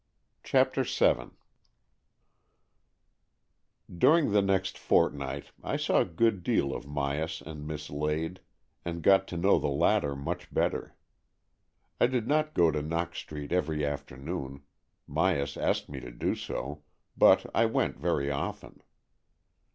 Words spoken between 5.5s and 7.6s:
I saw a good deal of Myas